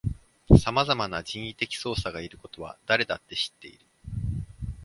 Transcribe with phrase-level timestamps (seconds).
[0.57, 3.85] さまざまな人為的操作がいることは誰だって知っている